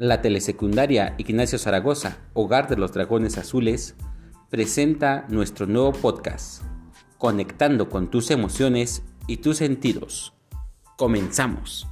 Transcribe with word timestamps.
La 0.00 0.22
telesecundaria 0.22 1.12
Ignacio 1.18 1.58
Zaragoza, 1.58 2.16
Hogar 2.32 2.70
de 2.70 2.76
los 2.78 2.94
Dragones 2.94 3.36
Azules, 3.36 3.96
presenta 4.48 5.26
nuestro 5.28 5.66
nuevo 5.66 5.92
podcast, 5.92 6.62
Conectando 7.18 7.90
con 7.90 8.10
tus 8.10 8.30
emociones 8.30 9.02
y 9.26 9.36
tus 9.36 9.58
sentidos. 9.58 10.32
Comenzamos. 10.96 11.86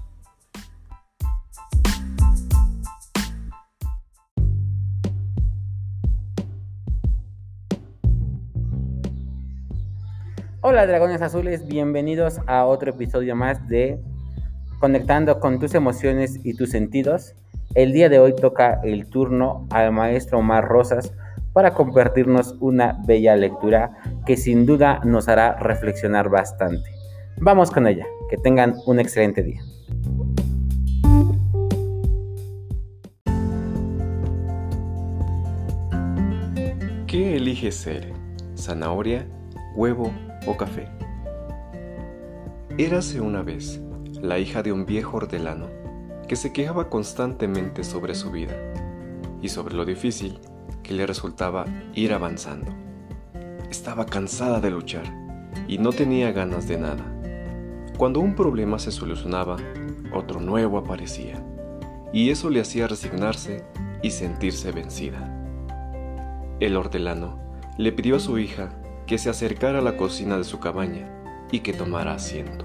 Hola 10.62 10.86
Dragones 10.86 11.20
Azules, 11.20 11.66
bienvenidos 11.66 12.40
a 12.46 12.64
otro 12.64 12.92
episodio 12.92 13.36
más 13.36 13.68
de 13.68 14.00
Conectando 14.80 15.40
con 15.40 15.58
tus 15.58 15.74
emociones 15.74 16.40
y 16.42 16.54
tus 16.54 16.70
sentidos. 16.70 17.34
El 17.74 17.92
día 17.92 18.08
de 18.08 18.18
hoy 18.18 18.34
toca 18.34 18.80
el 18.82 19.10
turno 19.10 19.66
al 19.70 19.92
maestro 19.92 20.38
Omar 20.38 20.66
Rosas 20.66 21.12
para 21.52 21.74
compartirnos 21.74 22.56
una 22.60 22.98
bella 23.04 23.36
lectura 23.36 23.90
que 24.24 24.38
sin 24.38 24.64
duda 24.64 25.00
nos 25.04 25.28
hará 25.28 25.52
reflexionar 25.58 26.30
bastante. 26.30 26.90
Vamos 27.36 27.70
con 27.70 27.86
ella, 27.86 28.06
que 28.30 28.38
tengan 28.38 28.74
un 28.86 28.98
excelente 29.00 29.42
día. 29.42 29.60
¿Qué 37.06 37.36
eliges 37.36 37.74
ser? 37.74 38.12
¿Zanahoria, 38.56 39.26
huevo 39.76 40.10
o 40.46 40.56
café? 40.56 40.88
Érase 42.78 43.20
una 43.20 43.42
vez 43.42 43.80
la 44.22 44.38
hija 44.38 44.62
de 44.62 44.72
un 44.72 44.86
viejo 44.86 45.18
hortelano 45.18 45.66
que 46.28 46.36
se 46.36 46.52
quejaba 46.52 46.90
constantemente 46.90 47.82
sobre 47.82 48.14
su 48.14 48.30
vida 48.30 48.54
y 49.40 49.48
sobre 49.48 49.74
lo 49.74 49.84
difícil 49.84 50.38
que 50.82 50.92
le 50.92 51.06
resultaba 51.06 51.64
ir 51.94 52.12
avanzando. 52.12 52.70
Estaba 53.70 54.06
cansada 54.06 54.60
de 54.60 54.70
luchar 54.70 55.04
y 55.66 55.78
no 55.78 55.92
tenía 55.92 56.30
ganas 56.32 56.68
de 56.68 56.78
nada. 56.78 57.04
Cuando 57.96 58.20
un 58.20 58.34
problema 58.34 58.78
se 58.78 58.92
solucionaba, 58.92 59.56
otro 60.12 60.40
nuevo 60.40 60.78
aparecía, 60.78 61.42
y 62.12 62.30
eso 62.30 62.48
le 62.50 62.60
hacía 62.60 62.86
resignarse 62.86 63.64
y 64.02 64.10
sentirse 64.10 64.70
vencida. 64.70 65.34
El 66.60 66.76
hortelano 66.76 67.38
le 67.76 67.92
pidió 67.92 68.16
a 68.16 68.20
su 68.20 68.38
hija 68.38 68.70
que 69.06 69.18
se 69.18 69.30
acercara 69.30 69.78
a 69.78 69.82
la 69.82 69.96
cocina 69.96 70.36
de 70.36 70.44
su 70.44 70.60
cabaña 70.60 71.08
y 71.50 71.60
que 71.60 71.72
tomara 71.72 72.12
asiento. 72.12 72.64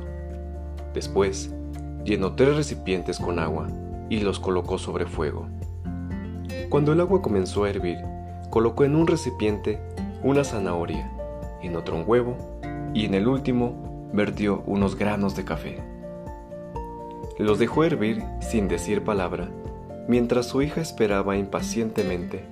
Después, 0.94 1.54
llenó 2.04 2.34
tres 2.34 2.56
recipientes 2.56 3.20
con 3.20 3.40
agua 3.40 3.68
y 4.10 4.20
los 4.20 4.40
colocó 4.40 4.78
sobre 4.78 5.06
fuego. 5.06 5.48
Cuando 6.70 6.94
el 6.94 7.02
agua 7.02 7.22
comenzó 7.22 7.64
a 7.64 7.70
hervir, 7.70 7.98
colocó 8.50 8.84
en 8.84 8.96
un 8.96 9.08
recipiente 9.08 9.82
una 10.22 10.44
zanahoria, 10.44 11.10
en 11.62 11.76
otro 11.76 11.96
un 11.96 12.04
huevo 12.06 12.38
y 12.94 13.06
en 13.06 13.14
el 13.14 13.28
último 13.28 14.10
vertió 14.14 14.64
unos 14.66 14.96
granos 14.96 15.36
de 15.36 15.46
café. 15.46 15.80
Los 17.40 17.58
dejó 17.58 17.84
hervir 17.84 18.24
sin 18.42 18.68
decir 18.68 19.04
palabra, 19.04 19.50
mientras 20.08 20.48
su 20.48 20.62
hija 20.62 20.82
esperaba 20.82 21.36
impacientemente, 21.38 22.46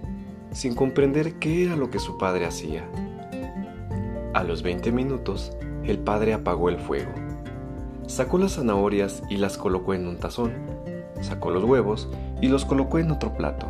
sin 0.51 0.75
comprender 0.75 1.35
qué 1.35 1.65
era 1.65 1.75
lo 1.75 1.91
que 1.91 1.99
su 1.99 2.17
padre 2.17 2.45
hacía. 2.45 2.83
A 4.33 4.43
los 4.43 4.63
20 4.63 4.91
minutos, 4.91 5.55
el 5.83 5.99
padre 5.99 6.33
apagó 6.33 6.69
el 6.69 6.79
fuego 6.79 7.11
Sacó 8.11 8.37
las 8.37 8.55
zanahorias 8.55 9.23
y 9.29 9.37
las 9.37 9.57
colocó 9.57 9.93
en 9.93 10.05
un 10.05 10.17
tazón. 10.17 10.51
Sacó 11.21 11.49
los 11.49 11.63
huevos 11.63 12.09
y 12.41 12.49
los 12.49 12.65
colocó 12.65 12.99
en 12.99 13.09
otro 13.09 13.33
plato. 13.37 13.67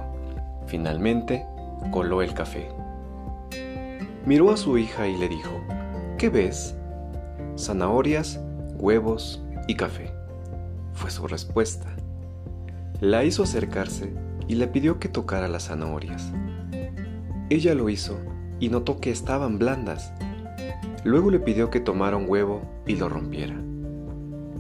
Finalmente, 0.66 1.46
coló 1.92 2.24
el 2.24 2.34
café. 2.34 2.68
Miró 4.26 4.50
a 4.50 4.58
su 4.58 4.80
hija 4.80 5.08
y 5.08 5.16
le 5.16 5.30
dijo, 5.30 5.52
¿qué 6.18 6.30
ves? 6.30 6.74
Zanahorias, 7.56 8.40
huevos 8.80 9.44
y 9.68 9.76
café. 9.76 10.12
Fue 10.94 11.12
su 11.12 11.28
respuesta. 11.28 11.96
La 13.00 13.24
hizo 13.24 13.44
acercarse 13.44 14.12
y 14.48 14.56
le 14.56 14.68
pidió 14.68 14.98
que 14.98 15.08
tocara 15.08 15.50
las 15.50 15.68
zanahorias. 15.68 16.32
Ella 17.52 17.76
lo 17.76 17.90
hizo 17.90 18.18
y 18.60 18.70
notó 18.70 19.00
que 19.00 19.12
estaban 19.12 19.60
blandas. 19.60 20.12
Luego 21.04 21.30
le 21.30 21.40
pidió 21.40 21.70
que 21.70 21.80
tomara 21.80 22.18
un 22.18 22.28
huevo 22.28 22.64
y 22.88 22.96
lo 22.96 23.08
rompiera. 23.08 23.56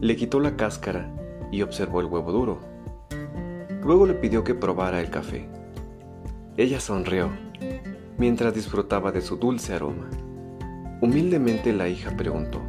Le 0.01 0.16
quitó 0.16 0.39
la 0.39 0.56
cáscara 0.56 1.12
y 1.51 1.62
observó 1.62 2.01
el 2.01 2.07
huevo 2.07 2.31
duro. 2.31 2.59
Luego 3.84 4.07
le 4.07 4.16
pidió 4.16 4.44
que 4.44 4.56
probara 4.56 5.00
el 5.00 5.12
café. 5.12 5.47
Ella 6.57 6.79
sonrió 6.79 7.29
mientras 8.17 8.56
disfrutaba 8.56 9.12
de 9.12 9.22
su 9.22 9.38
dulce 9.38 9.75
aroma. 9.75 10.09
Humildemente 11.01 11.72
la 11.72 11.88
hija 11.88 12.17
preguntó, 12.17 12.63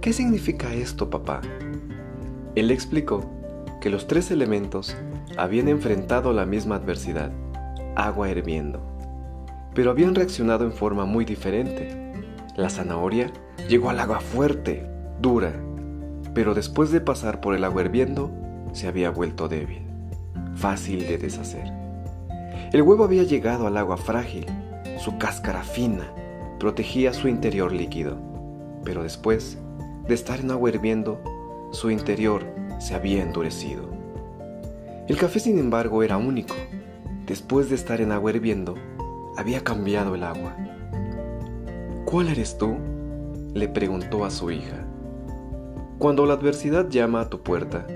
¿Qué 0.00 0.12
significa 0.12 0.72
esto, 0.72 1.10
papá? 1.10 1.40
Él 2.54 2.68
le 2.68 2.74
explicó 2.74 3.28
que 3.80 3.90
los 3.90 4.06
tres 4.06 4.30
elementos 4.30 4.96
habían 5.36 5.66
enfrentado 5.66 6.32
la 6.32 6.46
misma 6.46 6.76
adversidad, 6.76 7.32
agua 7.96 8.30
hirviendo, 8.30 8.80
pero 9.74 9.90
habían 9.90 10.14
reaccionado 10.14 10.64
en 10.64 10.72
forma 10.72 11.06
muy 11.06 11.24
diferente. 11.24 12.12
La 12.56 12.70
zanahoria 12.70 13.32
llegó 13.68 13.90
al 13.90 13.98
agua 13.98 14.20
fuerte, 14.20 14.88
dura, 15.20 15.52
pero 16.34 16.54
después 16.54 16.90
de 16.90 17.00
pasar 17.00 17.40
por 17.40 17.54
el 17.54 17.64
agua 17.64 17.82
hirviendo, 17.82 18.30
se 18.72 18.86
había 18.86 19.10
vuelto 19.10 19.48
débil, 19.48 19.82
fácil 20.54 21.06
de 21.06 21.18
deshacer. 21.18 21.72
El 22.72 22.82
huevo 22.82 23.04
había 23.04 23.24
llegado 23.24 23.66
al 23.66 23.76
agua 23.76 23.96
frágil, 23.96 24.46
su 24.98 25.18
cáscara 25.18 25.62
fina 25.62 26.12
protegía 26.60 27.12
su 27.12 27.26
interior 27.26 27.72
líquido, 27.72 28.18
pero 28.84 29.02
después 29.02 29.58
de 30.06 30.14
estar 30.14 30.40
en 30.40 30.50
agua 30.50 30.68
hirviendo, 30.68 31.20
su 31.72 31.90
interior 31.90 32.44
se 32.78 32.94
había 32.94 33.22
endurecido. 33.22 33.88
El 35.08 35.16
café, 35.16 35.40
sin 35.40 35.58
embargo, 35.58 36.02
era 36.02 36.18
único. 36.18 36.54
Después 37.26 37.68
de 37.68 37.74
estar 37.74 38.00
en 38.00 38.12
agua 38.12 38.30
hirviendo, 38.30 38.74
había 39.36 39.64
cambiado 39.64 40.14
el 40.14 40.22
agua. 40.22 40.56
¿Cuál 42.04 42.28
eres 42.28 42.58
tú? 42.58 42.76
le 43.54 43.68
preguntó 43.68 44.24
a 44.24 44.30
su 44.30 44.50
hija. 44.50 44.86
Cuando 46.00 46.24
la 46.24 46.32
adversidad 46.32 46.88
llama 46.88 47.20
a 47.20 47.28
tu 47.28 47.42
puerta, 47.42 47.86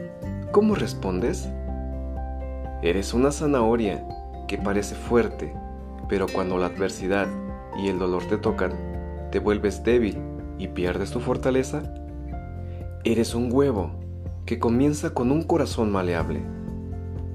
¿cómo 0.52 0.74
respondes? 0.74 1.48
Eres 2.82 3.14
una 3.14 3.32
zanahoria 3.32 4.06
que 4.46 4.58
parece 4.58 4.94
fuerte, 4.94 5.54
pero 6.06 6.26
cuando 6.30 6.58
la 6.58 6.66
adversidad 6.66 7.26
y 7.78 7.88
el 7.88 7.98
dolor 7.98 8.22
te 8.26 8.36
tocan, 8.36 8.74
te 9.32 9.38
vuelves 9.38 9.82
débil 9.84 10.18
y 10.58 10.68
pierdes 10.68 11.12
tu 11.12 11.20
fortaleza. 11.20 11.94
Eres 13.04 13.34
un 13.34 13.50
huevo 13.50 13.92
que 14.44 14.58
comienza 14.58 15.14
con 15.14 15.30
un 15.30 15.42
corazón 15.42 15.90
maleable. 15.90 16.42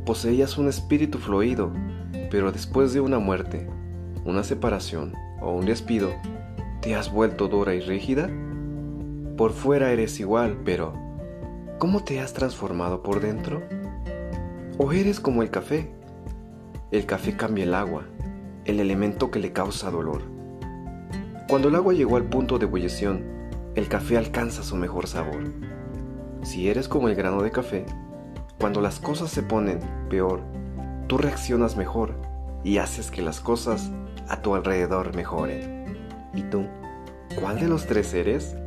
Poseías 0.06 0.60
un 0.60 0.68
espíritu 0.68 1.18
fluido, 1.18 1.72
pero 2.30 2.52
después 2.52 2.94
de 2.94 3.02
una 3.02 3.18
muerte, 3.18 3.68
una 4.24 4.44
separación 4.44 5.16
o 5.42 5.52
un 5.52 5.66
despido, 5.66 6.12
¿te 6.80 6.94
has 6.94 7.12
vuelto 7.12 7.48
dura 7.48 7.74
y 7.74 7.80
rígida? 7.80 8.30
Por 9.40 9.54
fuera 9.54 9.94
eres 9.94 10.20
igual, 10.20 10.58
pero 10.66 10.92
¿cómo 11.78 12.04
te 12.04 12.20
has 12.20 12.34
transformado 12.34 13.02
por 13.02 13.22
dentro? 13.22 13.64
¿O 14.78 14.92
eres 14.92 15.22
como 15.22 15.44
el 15.44 15.50
café? 15.50 15.90
El 16.92 17.06
café 17.06 17.38
cambia 17.38 17.64
el 17.64 17.74
agua, 17.74 18.04
el 18.66 18.82
elemento 18.82 19.32
que 19.32 19.40
le 19.40 19.54
causa 19.54 19.92
dolor. 19.92 20.24
Cuando 21.48 21.70
el 21.70 21.76
agua 21.76 21.94
llegó 21.94 22.18
al 22.18 22.26
punto 22.26 22.60
de 22.60 22.66
ebullición, 22.66 23.24
el 23.76 23.88
café 23.88 24.18
alcanza 24.18 24.62
su 24.62 24.76
mejor 24.76 25.08
sabor. 25.08 25.46
Si 26.44 26.68
eres 26.68 26.90
como 26.90 27.08
el 27.08 27.16
grano 27.16 27.42
de 27.42 27.52
café, 27.52 27.86
cuando 28.60 28.82
las 28.82 29.00
cosas 29.00 29.32
se 29.32 29.42
ponen 29.42 29.80
peor, 30.10 30.42
tú 31.08 31.18
reaccionas 31.18 31.78
mejor 31.78 32.14
y 32.66 32.80
haces 32.80 33.10
que 33.10 33.22
las 33.22 33.40
cosas 33.40 33.90
a 34.28 34.42
tu 34.42 34.54
alrededor 34.54 35.16
mejoren. 35.16 35.98
¿Y 36.34 36.42
tú? 36.42 36.66
¿Cuál 37.40 37.62
de 37.62 37.70
los 37.70 37.86
tres 37.86 38.14
eres? 38.14 38.58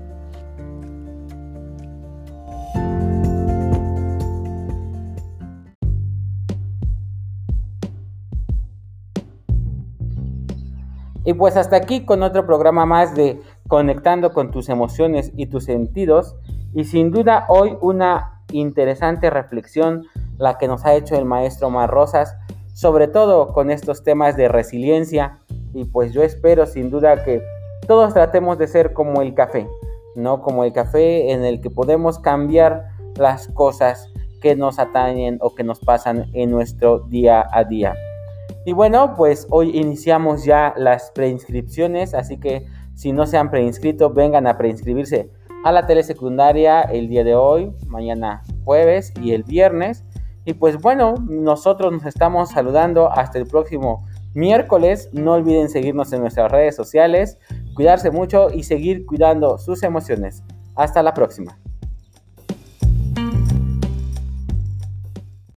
Y 11.24 11.34
pues 11.34 11.56
hasta 11.56 11.76
aquí 11.76 12.04
con 12.04 12.22
otro 12.22 12.46
programa 12.46 12.86
más 12.86 13.14
de 13.14 13.40
Conectando 13.68 14.32
con 14.32 14.50
tus 14.50 14.68
emociones 14.68 15.32
y 15.36 15.46
tus 15.46 15.64
sentidos. 15.64 16.36
Y 16.74 16.84
sin 16.84 17.10
duda 17.10 17.46
hoy 17.48 17.76
una 17.80 18.42
interesante 18.50 19.30
reflexión 19.30 20.04
la 20.38 20.58
que 20.58 20.68
nos 20.68 20.84
ha 20.84 20.94
hecho 20.94 21.16
el 21.16 21.24
maestro 21.24 21.70
Mar 21.70 21.90
Rosas, 21.90 22.36
sobre 22.74 23.06
todo 23.06 23.52
con 23.52 23.70
estos 23.70 24.02
temas 24.02 24.36
de 24.36 24.48
resiliencia. 24.48 25.38
Y 25.74 25.84
pues 25.84 26.12
yo 26.12 26.22
espero 26.22 26.66
sin 26.66 26.90
duda 26.90 27.24
que 27.24 27.42
todos 27.86 28.12
tratemos 28.14 28.58
de 28.58 28.66
ser 28.66 28.92
como 28.92 29.22
el 29.22 29.34
café, 29.34 29.66
¿no? 30.16 30.42
Como 30.42 30.64
el 30.64 30.72
café 30.72 31.32
en 31.32 31.44
el 31.44 31.60
que 31.60 31.70
podemos 31.70 32.18
cambiar 32.18 32.88
las 33.16 33.48
cosas, 33.48 34.08
que 34.40 34.56
nos 34.56 34.78
atañen 34.78 35.38
o 35.40 35.54
que 35.54 35.62
nos 35.62 35.78
pasan 35.78 36.26
en 36.32 36.50
nuestro 36.50 36.98
día 36.98 37.46
a 37.52 37.64
día. 37.64 37.94
Y 38.64 38.72
bueno, 38.72 39.14
pues 39.16 39.46
hoy 39.50 39.76
iniciamos 39.76 40.44
ya 40.44 40.72
las 40.76 41.10
preinscripciones, 41.10 42.14
así 42.14 42.38
que 42.38 42.66
si 42.94 43.12
no 43.12 43.26
se 43.26 43.36
han 43.36 43.50
preinscrito, 43.50 44.10
vengan 44.10 44.46
a 44.46 44.56
preinscribirse 44.56 45.30
a 45.64 45.72
la 45.72 45.86
telesecundaria 45.86 46.82
el 46.82 47.08
día 47.08 47.24
de 47.24 47.34
hoy, 47.34 47.72
mañana 47.88 48.42
jueves 48.64 49.12
y 49.20 49.32
el 49.32 49.42
viernes. 49.42 50.04
Y 50.44 50.54
pues 50.54 50.80
bueno, 50.80 51.14
nosotros 51.28 51.92
nos 51.92 52.04
estamos 52.04 52.50
saludando 52.50 53.10
hasta 53.10 53.38
el 53.38 53.46
próximo 53.46 54.06
miércoles. 54.34 55.08
No 55.12 55.32
olviden 55.32 55.68
seguirnos 55.68 56.12
en 56.12 56.20
nuestras 56.20 56.50
redes 56.50 56.76
sociales, 56.76 57.38
cuidarse 57.74 58.10
mucho 58.10 58.48
y 58.52 58.64
seguir 58.64 59.06
cuidando 59.06 59.58
sus 59.58 59.82
emociones. 59.82 60.42
Hasta 60.74 61.02
la 61.02 61.14
próxima. 61.14 61.61